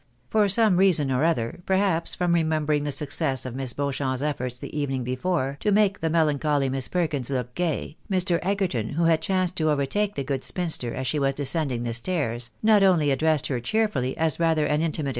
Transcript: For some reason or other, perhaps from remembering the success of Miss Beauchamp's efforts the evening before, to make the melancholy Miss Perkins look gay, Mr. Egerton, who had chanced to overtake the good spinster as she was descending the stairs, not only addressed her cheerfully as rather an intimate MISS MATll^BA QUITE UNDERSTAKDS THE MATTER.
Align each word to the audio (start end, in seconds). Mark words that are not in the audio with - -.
For 0.31 0.49
some 0.49 0.77
reason 0.77 1.11
or 1.11 1.23
other, 1.23 1.61
perhaps 1.67 2.15
from 2.15 2.33
remembering 2.33 2.85
the 2.85 2.91
success 2.91 3.45
of 3.45 3.53
Miss 3.53 3.71
Beauchamp's 3.71 4.23
efforts 4.23 4.57
the 4.57 4.75
evening 4.75 5.03
before, 5.03 5.57
to 5.59 5.71
make 5.71 5.99
the 5.99 6.09
melancholy 6.09 6.69
Miss 6.69 6.87
Perkins 6.87 7.29
look 7.29 7.53
gay, 7.53 7.97
Mr. 8.09 8.39
Egerton, 8.41 8.89
who 8.93 9.03
had 9.03 9.21
chanced 9.21 9.57
to 9.57 9.69
overtake 9.69 10.15
the 10.15 10.23
good 10.23 10.43
spinster 10.43 10.91
as 10.95 11.05
she 11.05 11.19
was 11.19 11.35
descending 11.35 11.83
the 11.83 11.93
stairs, 11.93 12.49
not 12.63 12.81
only 12.81 13.11
addressed 13.11 13.45
her 13.45 13.59
cheerfully 13.59 14.17
as 14.17 14.39
rather 14.39 14.65
an 14.65 14.71
intimate 14.71 14.71
MISS 14.71 14.71
MATll^BA 14.71 14.71
QUITE 14.71 14.79
UNDERSTAKDS 14.89 14.97
THE 14.97 15.03
MATTER. 15.03 15.09